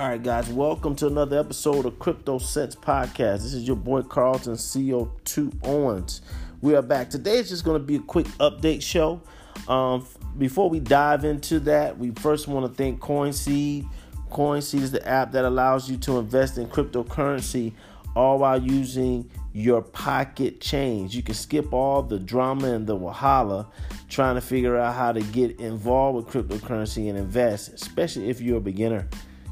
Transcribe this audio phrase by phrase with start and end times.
[0.00, 3.42] All right, guys, welcome to another episode of Crypto Sense Podcast.
[3.42, 6.22] This is your boy Carlton CO2 Owens.
[6.62, 7.10] We are back.
[7.10, 9.20] Today is just going to be a quick update show.
[9.68, 10.06] Um,
[10.38, 13.86] before we dive into that, we first want to thank CoinSeed.
[14.30, 17.74] CoinSeed is the app that allows you to invest in cryptocurrency
[18.16, 21.14] all while using your pocket change.
[21.14, 23.66] You can skip all the drama and the wahala
[24.08, 28.56] trying to figure out how to get involved with cryptocurrency and invest, especially if you're
[28.56, 29.06] a beginner.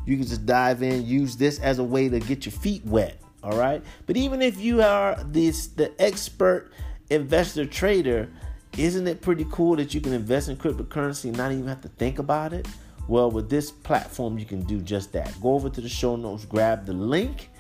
[0.09, 3.21] You can just dive in, use this as a way to get your feet wet.
[3.43, 3.83] All right.
[4.07, 6.73] But even if you are this the expert
[7.11, 8.31] investor trader,
[8.77, 11.89] isn't it pretty cool that you can invest in cryptocurrency and not even have to
[11.89, 12.67] think about it?
[13.07, 15.39] Well, with this platform, you can do just that.
[15.41, 17.51] Go over to the show notes, grab the link,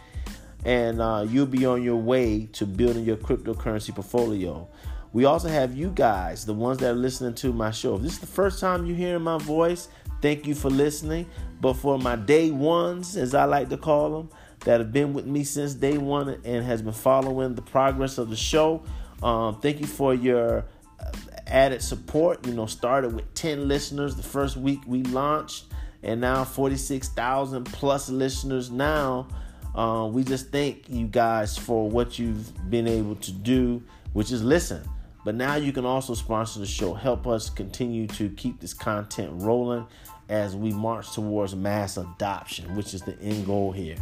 [0.64, 4.68] and uh, you'll be on your way to building your cryptocurrency portfolio.
[5.12, 7.96] We also have you guys, the ones that are listening to my show.
[7.96, 9.88] If this is the first time you're hearing my voice,
[10.22, 11.26] thank you for listening.
[11.60, 14.30] But for my day ones, as I like to call them,
[14.60, 18.30] that have been with me since day one and has been following the progress of
[18.30, 18.82] the show,
[19.22, 20.64] um, thank you for your
[21.00, 21.12] uh,
[21.46, 22.46] added support.
[22.46, 25.64] You know, started with 10 listeners the first week we launched,
[26.02, 29.28] and now 46,000 plus listeners now.
[29.74, 34.42] Uh, we just thank you guys for what you've been able to do, which is
[34.42, 34.82] listen.
[35.28, 39.30] But now you can also sponsor the show, help us continue to keep this content
[39.34, 39.86] rolling
[40.30, 43.96] as we march towards mass adoption, which is the end goal here.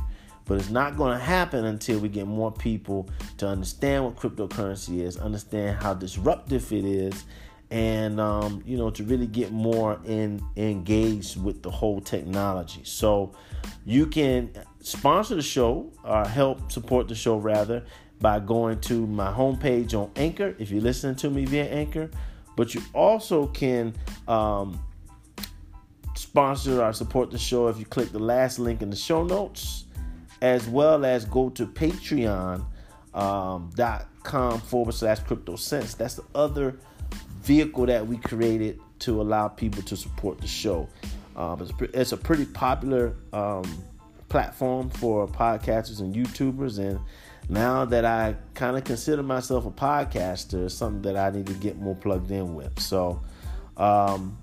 [0.44, 5.00] But it's not going to happen until we get more people to understand what cryptocurrency
[5.00, 7.24] is, understand how disruptive it is,
[7.72, 12.82] and um, you know to really get more in engaged with the whole technology.
[12.84, 13.34] So
[13.84, 17.84] you can sponsor the show or help support the show rather
[18.20, 22.10] by going to my homepage on Anchor if you're listening to me via Anchor.
[22.56, 23.94] But you also can
[24.26, 24.82] um,
[26.14, 29.84] sponsor or support the show if you click the last link in the show notes,
[30.40, 32.64] as well as go to patreon.com
[33.14, 35.94] um, forward slash crypto sense.
[35.94, 36.78] That's the other
[37.42, 40.88] vehicle that we created to allow people to support the show.
[41.36, 43.64] Um, it's, it's, a pretty popular um,
[44.28, 46.78] platform for podcasters and YouTubers.
[46.78, 46.98] And
[47.48, 51.78] now that I kind of consider myself a podcaster, something that I need to get
[51.78, 52.78] more plugged in with.
[52.80, 53.22] So,
[53.76, 54.38] um,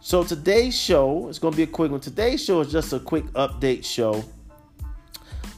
[0.00, 2.00] so today's show is going to be a quick one.
[2.00, 4.24] Today's show is just a quick update show.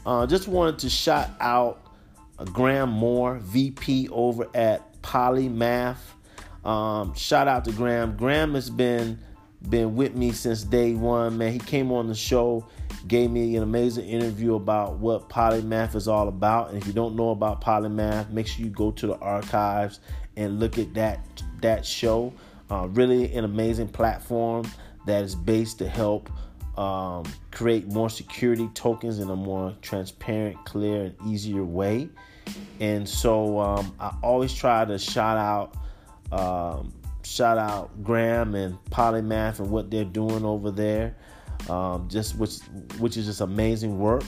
[0.05, 1.83] Uh, just wanted to shout out
[2.47, 5.99] Graham Moore, VP over at Polymath.
[6.65, 8.17] Um, shout out to Graham.
[8.17, 9.19] Graham has been
[9.69, 11.39] been with me since day one.
[11.39, 12.67] Man, he came on the show,
[13.09, 16.71] gave me an amazing interview about what Polymath is all about.
[16.71, 20.01] And if you don't know about Polymath, make sure you go to the archives
[20.37, 21.21] and look at that
[21.61, 22.33] that show.
[22.71, 24.71] Uh, really an amazing platform
[25.07, 26.31] that is based to help
[26.79, 32.09] um, create more security tokens in a more transparent, clear, and easier way.
[32.81, 35.77] And so um, I always try to shout out,
[36.33, 36.93] um,
[37.25, 41.17] shout out Graham and Polymath and what they're doing over there.
[41.69, 42.59] Um, just which
[42.99, 44.25] which is just amazing work.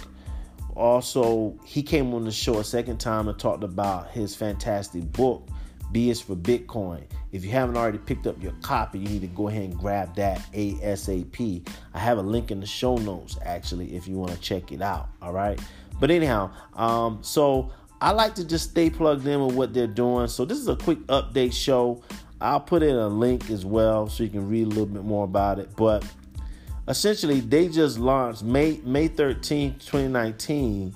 [0.77, 5.49] Also, he came on the show a second time and talked about his fantastic book,
[5.93, 7.05] B is for Bitcoin.
[7.31, 10.15] If you haven't already picked up your copy, you need to go ahead and grab
[10.17, 11.69] that ASAP.
[11.95, 14.83] I have a link in the show notes actually if you want to check it
[14.83, 15.09] out.
[15.23, 15.61] All right.
[16.01, 20.27] But anyhow, um, so I like to just stay plugged in with what they're doing.
[20.27, 22.03] So this is a quick update show.
[22.45, 25.25] I'll put in a link as well so you can read a little bit more
[25.25, 25.75] about it.
[25.77, 26.05] But
[26.87, 30.95] essentially, they just launched May May 13th, 2019.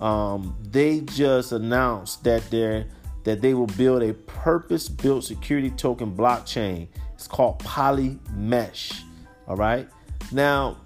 [0.00, 2.86] Um, they just announced that they're
[3.22, 6.88] that they will build a purpose built security token blockchain.
[7.14, 9.00] It's called Polymesh.
[9.46, 9.88] All right.
[10.32, 10.78] Now,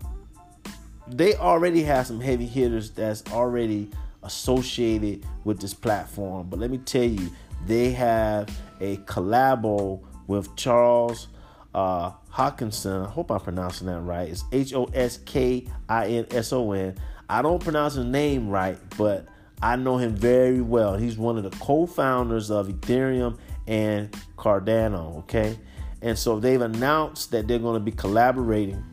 [1.09, 3.91] they already have some heavy hitters that's already
[4.23, 6.49] associated with this platform.
[6.49, 7.31] But let me tell you,
[7.67, 8.49] they have
[8.81, 11.29] a collabo with Charles
[11.75, 13.07] uh, Hoskinson.
[13.07, 14.29] I hope I'm pronouncing that right.
[14.29, 16.97] It's H O S K I N S O N.
[17.29, 19.27] I don't pronounce his name right, but
[19.63, 20.97] I know him very well.
[20.97, 25.57] He's one of the co-founders of Ethereum and Cardano, okay?
[26.03, 28.85] And so they've announced that they're going to be collaborating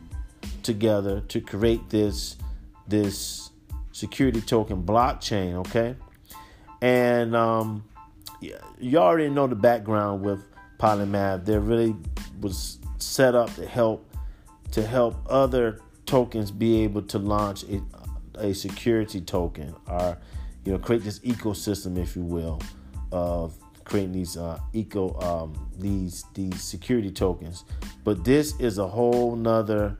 [0.62, 2.36] together to create this
[2.86, 3.50] this
[3.92, 5.96] security token blockchain, okay?
[6.80, 7.84] And um
[8.40, 10.44] you already know the background with
[10.78, 11.44] Polymath.
[11.44, 11.94] They really
[12.40, 14.10] was set up to help
[14.72, 17.82] to help other tokens be able to launch a,
[18.34, 20.16] a security token or
[20.64, 22.60] you know, create this ecosystem, if you will,
[23.12, 23.54] of
[23.84, 27.64] creating these uh, eco um, these these security tokens.
[28.04, 29.98] But this is a whole nother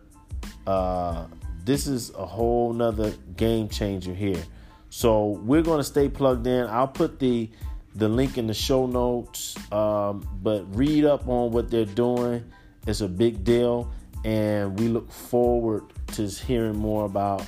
[0.66, 1.26] uh,
[1.64, 4.42] this is a whole nother game changer here.
[4.90, 6.66] So we're gonna stay plugged in.
[6.66, 7.50] I'll put the
[7.94, 9.54] the link in the show notes.
[9.72, 12.42] Um, but read up on what they're doing.
[12.86, 13.92] It's a big deal,
[14.24, 15.84] and we look forward
[16.14, 17.44] to hearing more about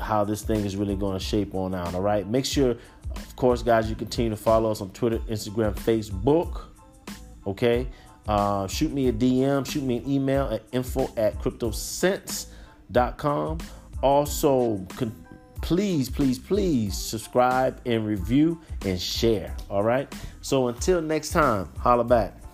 [0.00, 1.94] how this thing is really going to shape on out.
[1.94, 2.26] All right.
[2.26, 2.76] Make sure,
[3.14, 6.62] of course, guys, you continue to follow us on Twitter, Instagram, Facebook.
[7.46, 7.86] Okay.
[8.26, 13.58] Uh, shoot me a DM, shoot me an email at info at cryptosense.com.
[14.02, 14.78] Also,
[15.62, 19.56] please, please, please subscribe and review and share.
[19.70, 20.12] All right.
[20.42, 22.45] So until next time, holla back.